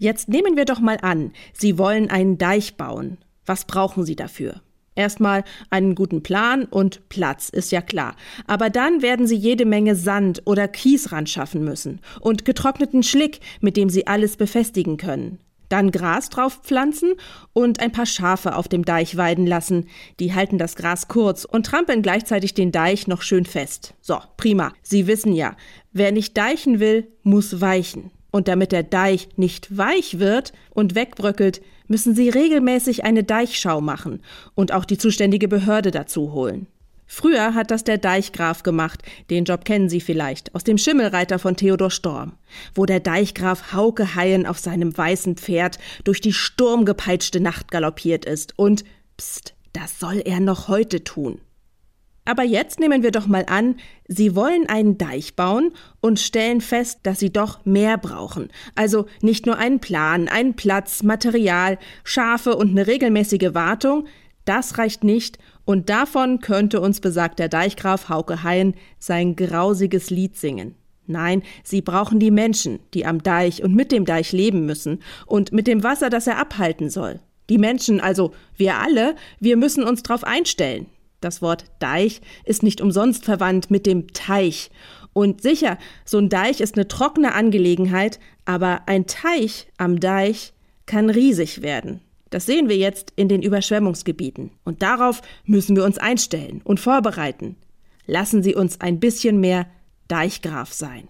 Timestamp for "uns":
66.80-67.00, 79.82-80.04, 95.84-95.98, 98.54-98.80